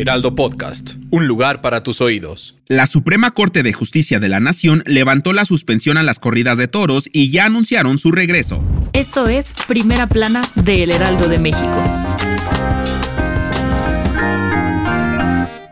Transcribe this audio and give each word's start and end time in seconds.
Heraldo 0.00 0.34
Podcast, 0.34 0.94
un 1.10 1.26
lugar 1.26 1.60
para 1.60 1.82
tus 1.82 2.00
oídos. 2.00 2.56
La 2.68 2.86
Suprema 2.86 3.32
Corte 3.32 3.62
de 3.62 3.74
Justicia 3.74 4.18
de 4.18 4.30
la 4.30 4.40
Nación 4.40 4.82
levantó 4.86 5.34
la 5.34 5.44
suspensión 5.44 5.98
a 5.98 6.02
las 6.02 6.18
corridas 6.18 6.56
de 6.56 6.68
toros 6.68 7.04
y 7.12 7.30
ya 7.30 7.44
anunciaron 7.44 7.98
su 7.98 8.10
regreso. 8.10 8.64
Esto 8.94 9.28
es 9.28 9.52
Primera 9.68 10.06
Plana 10.06 10.40
de 10.54 10.84
El 10.84 10.90
Heraldo 10.90 11.28
de 11.28 11.38
México. 11.38 11.84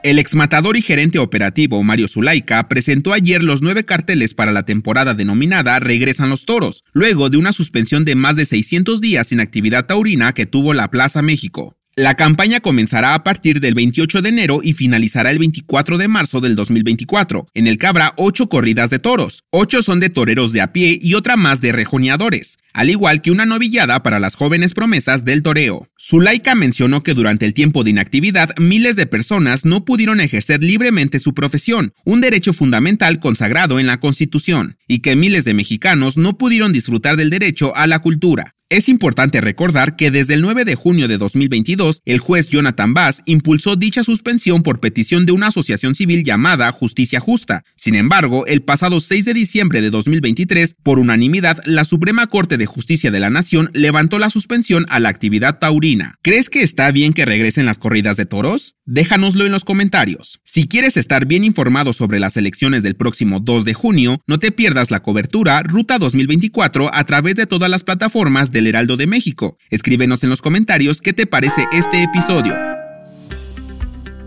El 0.03 0.19
exmatador 0.19 0.77
y 0.77 0.83
gerente 0.83 1.19
operativo 1.19 1.83
Mario 1.83 2.07
Zulaika 2.07 2.69
presentó 2.69 3.15
ayer 3.15 3.43
los 3.43 3.63
nueve 3.63 3.87
carteles 3.87 4.35
para 4.35 4.53
la 4.53 4.65
temporada 4.65 5.15
denominada 5.15 5.81
Regresan 5.81 6.29
los 6.29 6.45
Toros, 6.45 6.85
luego 6.93 7.31
de 7.31 7.39
una 7.39 7.53
suspensión 7.53 8.05
de 8.05 8.15
más 8.15 8.37
de 8.37 8.45
600 8.45 9.01
días 9.01 9.29
sin 9.29 9.41
actividad 9.41 9.87
taurina 9.87 10.35
que 10.35 10.45
tuvo 10.45 10.75
la 10.75 10.91
Plaza 10.91 11.23
México. 11.23 11.78
La 11.99 12.15
campaña 12.15 12.61
comenzará 12.61 13.15
a 13.15 13.25
partir 13.25 13.59
del 13.59 13.75
28 13.75 14.23
de 14.23 14.29
enero 14.29 14.61
y 14.63 14.73
finalizará 14.73 15.33
el 15.33 15.41
24 15.41 15.99
de 15.99 16.07
marzo 16.07 16.41
del 16.41 16.55
2024, 16.55 17.49
en 17.55 17.67
el 17.67 17.77
que 17.77 17.89
habrá 17.89 18.15
ocho 18.17 18.49
corridas 18.49 18.91
de 18.91 19.01
toros. 19.01 19.43
Ocho 19.51 19.83
son 19.83 19.99
de 19.99 20.09
toreros 20.09 20.53
de 20.53 20.61
a 20.61 20.73
pie 20.73 20.97
y 21.03 21.15
otra 21.15 21.37
más 21.37 21.61
de 21.61 21.73
rejoneadores, 21.73 22.59
al 22.73 22.91
igual 22.91 23.21
que 23.21 23.33
una 23.33 23.47
novillada 23.47 24.01
para 24.05 24.21
las 24.21 24.37
jóvenes 24.37 24.75
promesas 24.75 25.25
del 25.25 25.43
toreo. 25.43 25.89
Zulaika 26.01 26.55
mencionó 26.55 27.03
que 27.03 27.15
durante 27.15 27.47
el 27.47 27.53
tiempo 27.53 27.83
de 27.83 27.91
inactividad 27.91 28.57
miles 28.59 28.95
de 28.95 29.07
personas 29.07 29.65
no 29.65 29.85
pudieron 29.85 30.21
ejercer 30.21 30.63
libremente 30.63 31.19
su 31.19 31.35
profesión, 31.35 31.95
un 32.05 32.21
derecho 32.21 32.53
fundamental 32.53 33.19
consagrado 33.19 33.81
en 33.81 33.89
la 33.89 33.99
Constitución, 33.99 34.77
y 34.87 35.01
que 35.01 35.17
miles 35.17 35.45
de 35.45 35.55
mexicanos 35.55 36.17
no 36.17 36.39
pudieron 36.39 36.73
disfrutar 36.73 37.17
del 37.17 37.31
derecho 37.31 37.75
a 37.75 37.89
la 37.89 37.99
cultura. 37.99 38.55
Es 38.71 38.91
importante 38.91 39.41
recordar 39.41 39.97
que 39.97 40.11
desde 40.11 40.35
el 40.35 40.43
9 40.43 40.67
de 40.67 40.75
junio 40.75 41.09
de 41.09 41.17
2022, 41.17 42.03
el 42.05 42.19
juez 42.19 42.51
Jonathan 42.51 42.93
Bass 42.93 43.23
impulsó 43.25 43.77
dicha 43.77 44.03
suspensión 44.03 44.63
por 44.63 44.79
petición 44.79 45.25
de 45.25 45.33
una 45.33 45.47
asociación 45.47 45.95
civil 45.95 46.23
llamada 46.23 46.71
Justicia 46.71 47.19
Justa. 47.19 47.65
Sin 47.77 47.95
embargo, 47.95 48.45
el 48.45 48.61
pasado 48.61 49.01
6 49.01 49.25
de 49.25 49.33
diciembre 49.33 49.81
de 49.81 49.89
2023, 49.89 50.77
por 50.83 50.99
unanimidad, 50.99 51.63
la 51.65 51.85
Suprema 51.85 52.27
Corte 52.27 52.59
de 52.59 52.67
Justicia 52.67 53.11
de 53.11 53.21
la 53.21 53.31
Nación 53.31 53.71
levantó 53.73 54.19
la 54.19 54.29
suspensión 54.29 54.85
a 54.91 55.01
la 55.01 55.09
actividad 55.09 55.61
taurina. 55.61 56.17
¿Crees 56.21 56.51
que 56.51 56.61
está 56.61 56.91
bien 56.91 57.15
que 57.15 57.25
regresen 57.25 57.65
las 57.65 57.79
corridas 57.79 58.19
de 58.19 58.27
toros? 58.27 58.75
Déjanoslo 58.85 59.47
en 59.47 59.53
los 59.53 59.65
comentarios. 59.65 60.41
Si 60.45 60.69
quieres 60.69 60.99
estar 60.99 61.25
bien 61.25 61.43
informado 61.43 61.95
sobre 61.95 62.21
las 62.21 62.37
elecciones 62.37 62.83
del 62.83 62.97
próximo 62.97 63.41
2 63.41 63.65
de 63.65 63.73
junio, 63.73 64.21
no 64.27 64.39
te 64.39 64.53
pierdas 64.53 64.91
la 64.91 65.01
cobertura 65.01 65.63
Ruta 65.63 65.99
2024 65.99 66.95
a 66.95 67.05
través 67.05 67.35
de 67.35 67.47
todas 67.47 67.71
las 67.71 67.83
plataformas 67.83 68.53
del 68.59 68.67
Heraldo 68.67 68.97
de 68.97 69.07
México. 69.07 69.57
Escríbenos 69.71 70.25
en 70.25 70.31
los 70.31 70.43
comentarios 70.43 71.01
qué 71.01 71.13
te 71.13 71.27
parece 71.27 71.67
este 71.73 72.03
episodio. 72.03 72.57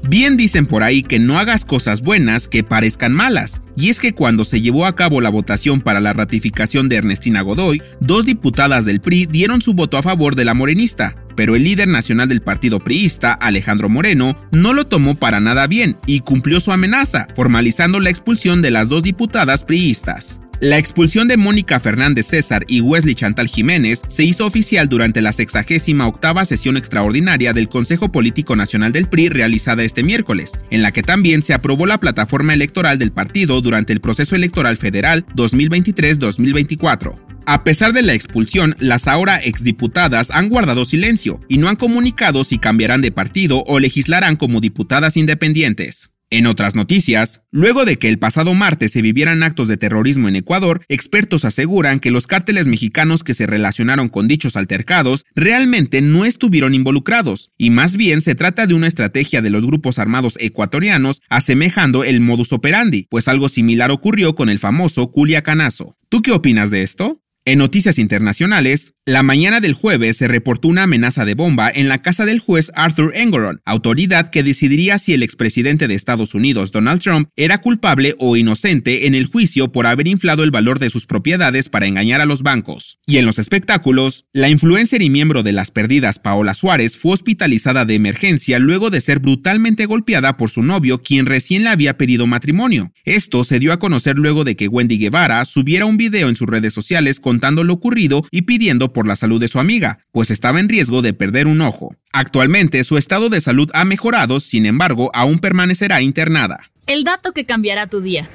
Bien 0.08 0.38
dicen 0.38 0.68
por 0.68 0.84
ahí 0.84 1.04
que 1.04 1.20
no 1.20 1.38
hagas 1.38 1.66
cosas 1.66 2.02
buenas 2.02 2.48
que 2.48 2.64
parezcan 2.64 3.12
malas. 3.12 3.62
Y 3.76 3.90
es 3.90 4.00
que 4.00 4.14
cuando 4.14 4.46
se 4.46 4.62
llevó 4.62 4.86
a 4.86 4.96
cabo 4.96 5.20
la 5.20 5.30
votación 5.30 5.82
para 5.82 6.00
la 6.00 6.14
ratificación 6.14 6.88
de 6.88 6.96
Ernestina 6.96 7.42
Godoy, 7.42 7.82
dos 8.00 8.26
diputadas 8.26 8.86
del 8.86 9.02
PRI 9.02 9.26
dieron 9.26 9.62
su 9.62 9.74
voto 9.74 9.98
a 9.98 10.02
favor 10.02 10.36
de 10.36 10.46
la 10.46 10.54
morenista, 10.54 11.16
pero 11.36 11.58
el 11.58 11.66
líder 11.66 11.90
nacional 11.90 12.30
del 12.30 12.42
partido 12.42 12.80
priista, 12.80 13.34
Alejandro 13.34 13.90
Moreno, 13.90 14.38
no 14.54 14.74
lo 14.74 14.86
tomó 14.86 15.16
para 15.16 15.42
nada 15.42 15.68
bien 15.68 15.98
y 16.06 16.22
cumplió 16.22 16.62
su 16.62 16.72
amenaza, 16.72 17.28
formalizando 17.36 18.00
la 18.00 18.10
expulsión 18.10 18.62
de 18.62 18.72
las 18.72 18.88
dos 18.88 19.04
diputadas 19.04 19.66
priistas. 19.66 20.41
La 20.62 20.78
expulsión 20.78 21.28
de 21.28 21.38
Mónica 21.38 21.80
Fernández 21.80 22.28
César 22.28 22.66
y 22.68 22.82
Wesley 22.82 23.16
Chantal 23.16 23.48
Jiménez 23.48 24.04
se 24.08 24.24
hizo 24.24 24.46
oficial 24.46 24.88
durante 24.88 25.20
la 25.20 25.32
68 25.32 26.08
octava 26.08 26.46
sesión 26.46 26.78
extraordinaria 26.78 27.52
del 27.52 27.68
Consejo 27.68 28.12
Político 28.12 28.56
Nacional 28.56 28.92
del 28.92 29.10
PRI 29.10 29.30
realizada 29.30 29.82
este 29.82 30.04
miércoles, 30.04 30.60
en 30.70 30.84
la 30.84 30.92
que 30.92 31.02
también 31.02 31.42
se 31.42 31.56
aprobó 31.56 31.88
la 31.88 31.98
plataforma 31.98 32.54
electoral 32.54 33.00
del 33.00 33.12
partido 33.12 33.60
durante 33.60 33.92
el 33.92 34.02
proceso 34.02 34.36
electoral 34.36 34.78
federal 34.78 35.26
2023-2024. 35.36 37.16
A 37.48 37.64
pesar 37.64 37.92
de 37.92 38.04
la 38.04 38.14
expulsión, 38.14 38.76
las 38.78 39.08
ahora 39.08 39.42
exdiputadas 39.44 40.30
han 40.30 40.48
guardado 40.48 40.86
silencio 40.86 41.42
y 41.50 41.58
no 41.58 41.70
han 41.70 41.76
comunicado 41.76 42.44
si 42.44 42.60
cambiarán 42.60 43.02
de 43.02 43.12
partido 43.12 43.64
o 43.66 43.80
legislarán 43.80 44.36
como 44.36 44.62
diputadas 44.62 45.18
independientes. 45.18 46.11
En 46.34 46.46
otras 46.46 46.76
noticias, 46.76 47.42
luego 47.52 47.84
de 47.84 48.00
que 48.00 48.08
el 48.08 48.18
pasado 48.18 48.54
martes 48.54 48.94
se 48.94 49.02
vivieran 49.02 49.44
actos 49.44 49.68
de 49.68 49.76
terrorismo 49.76 50.30
en 50.30 50.38
Ecuador, 50.38 50.82
expertos 50.88 51.44
aseguran 51.44 52.00
que 52.00 52.10
los 52.10 52.26
cárteles 52.26 52.68
mexicanos 52.68 53.26
que 53.26 53.34
se 53.34 53.48
relacionaron 53.48 54.08
con 54.08 54.30
dichos 54.30 54.56
altercados 54.56 55.26
realmente 55.36 56.00
no 56.00 56.24
estuvieron 56.24 56.74
involucrados, 56.74 57.52
y 57.58 57.70
más 57.70 57.98
bien 57.98 58.22
se 58.22 58.34
trata 58.34 58.66
de 58.66 58.74
una 58.76 58.88
estrategia 58.88 59.42
de 59.42 59.50
los 59.50 59.66
grupos 59.66 60.00
armados 60.00 60.36
ecuatorianos 60.40 61.22
asemejando 61.28 62.06
el 62.06 62.22
modus 62.22 62.54
operandi, 62.54 63.08
pues 63.10 63.28
algo 63.28 63.50
similar 63.50 63.92
ocurrió 63.92 64.34
con 64.34 64.48
el 64.48 64.58
famoso 64.58 65.12
Culiacanazo. 65.12 65.98
¿Tú 66.08 66.22
qué 66.22 66.32
opinas 66.32 66.72
de 66.72 66.84
esto? 66.84 67.22
En 67.44 67.58
noticias 67.58 67.98
internacionales, 67.98 68.94
la 69.08 69.24
mañana 69.24 69.62
del 69.62 69.74
jueves 69.74 70.18
se 70.18 70.28
reportó 70.28 70.68
una 70.68 70.84
amenaza 70.84 71.26
de 71.26 71.34
bomba 71.34 71.72
en 71.74 71.88
la 71.88 72.04
casa 72.04 72.24
del 72.24 72.38
juez 72.38 72.72
Arthur 72.76 73.14
Engoron, 73.16 73.62
autoridad 73.66 74.30
que 74.30 74.44
decidiría 74.44 75.00
si 75.00 75.16
el 75.16 75.24
expresidente 75.24 75.88
de 75.88 75.96
Estados 75.96 76.36
Unidos, 76.36 76.72
Donald 76.72 77.02
Trump, 77.02 77.30
era 77.36 77.58
culpable 77.58 78.14
o 78.20 78.38
inocente 78.38 79.08
en 79.08 79.16
el 79.16 79.26
juicio 79.26 79.72
por 79.72 79.88
haber 79.88 80.08
inflado 80.08 80.44
el 80.44 80.52
valor 80.52 80.78
de 80.78 80.92
sus 80.92 81.08
propiedades 81.08 81.68
para 81.68 81.88
engañar 81.88 82.22
a 82.22 82.28
los 82.28 82.44
bancos. 82.44 83.00
Y 83.08 83.18
en 83.18 83.26
los 83.26 83.40
espectáculos, 83.40 84.26
la 84.34 84.50
influencer 84.50 85.02
y 85.02 85.10
miembro 85.10 85.42
de 85.42 85.54
las 85.54 85.72
perdidas 85.72 86.20
Paola 86.20 86.54
Suárez 86.54 86.96
fue 86.96 87.14
hospitalizada 87.14 87.86
de 87.86 87.96
emergencia 87.96 88.60
luego 88.60 88.92
de 88.92 89.02
ser 89.02 89.18
brutalmente 89.18 89.88
golpeada 89.88 90.38
por 90.38 90.52
su 90.52 90.62
novio, 90.62 91.02
quien 91.02 91.26
recién 91.26 91.64
le 91.64 91.72
había 91.72 91.98
pedido 91.98 92.28
matrimonio. 92.28 92.94
Esto 93.04 93.44
se 93.44 93.58
dio 93.58 93.74
a 93.74 93.80
conocer 93.80 94.20
luego 94.20 94.44
de 94.44 94.56
que 94.56 94.68
Wendy 94.68 95.00
Guevara 95.00 95.44
subiera 95.46 95.88
un 95.88 95.98
video 95.98 96.30
en 96.30 96.36
sus 96.36 96.48
redes 96.48 96.76
sociales 96.76 97.20
contando 97.32 97.64
lo 97.64 97.76
ocurrido 97.76 98.26
y 98.30 98.42
pidiendo 98.42 98.92
por 98.92 99.08
la 99.08 99.16
salud 99.16 99.40
de 99.40 99.48
su 99.48 99.58
amiga, 99.58 100.00
pues 100.12 100.32
estaba 100.32 100.60
en 100.60 100.68
riesgo 100.68 101.02
de 101.02 101.14
perder 101.14 101.48
un 101.48 101.62
ojo. 101.62 101.96
Actualmente 102.12 102.84
su 102.84 102.98
estado 102.98 103.30
de 103.30 103.40
salud 103.40 103.72
ha 103.74 103.86
mejorado, 103.86 104.42
sin 104.42 104.66
embargo, 104.66 105.12
aún 105.14 105.40
permanecerá 105.40 106.02
internada. 106.02 106.72
El 106.88 107.06
dato 107.06 107.32
que 107.32 107.46
cambiará 107.46 107.88
tu 107.88 108.02
día. 108.02 108.30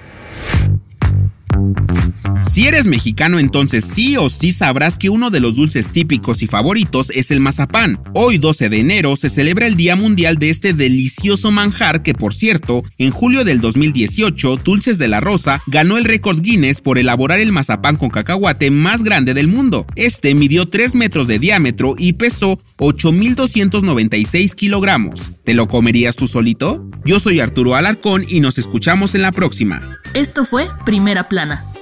Si 2.57 2.67
eres 2.67 2.87
mexicano, 2.87 3.39
entonces 3.39 3.85
sí 3.85 4.17
o 4.17 4.31
sí 4.31 4.51
sabrás 4.51 4.97
que 4.97 5.11
uno 5.11 5.29
de 5.29 5.41
los 5.41 5.57
dulces 5.57 5.91
típicos 5.91 6.41
y 6.41 6.47
favoritos 6.47 7.11
es 7.11 7.31
el 7.31 7.39
mazapán. 7.39 8.01
Hoy, 8.15 8.39
12 8.39 8.71
de 8.71 8.81
enero, 8.81 9.15
se 9.17 9.29
celebra 9.29 9.67
el 9.67 9.77
Día 9.77 9.95
Mundial 9.95 10.39
de 10.39 10.49
este 10.49 10.73
delicioso 10.73 11.51
manjar 11.51 12.03
que, 12.03 12.15
por 12.15 12.33
cierto, 12.33 12.83
en 12.97 13.11
julio 13.11 13.45
del 13.45 13.61
2018, 13.61 14.57
Dulces 14.65 14.97
de 14.97 15.07
la 15.07 15.21
Rosa 15.21 15.63
ganó 15.67 15.99
el 15.99 16.07
récord 16.07 16.41
Guinness 16.41 16.81
por 16.81 16.97
elaborar 16.97 17.41
el 17.41 17.53
mazapán 17.53 17.97
con 17.97 18.09
cacahuate 18.09 18.71
más 18.71 19.03
grande 19.03 19.35
del 19.35 19.49
mundo. 19.49 19.85
Este 19.95 20.35
midió 20.35 20.67
3 20.67 20.95
metros 20.95 21.27
de 21.27 21.39
diámetro 21.39 21.95
y 21.99 22.15
pesó 22.15 22.59
8.296 22.79 24.55
kilogramos. 24.55 25.31
¿Te 25.45 25.53
lo 25.53 25.69
comerías 25.69 26.17
tú 26.17 26.27
solito? 26.27 26.89
Yo 27.05 27.21
soy 27.21 27.41
Arturo 27.41 27.75
Alarcón 27.75 28.25
y 28.27 28.41
nos 28.41 28.57
escuchamos 28.57 29.15
en 29.15 29.21
la 29.21 29.33
próxima. 29.33 29.99
Esto 30.15 30.47
fue 30.47 30.69
Primera 30.87 31.29
Plana 31.29 31.63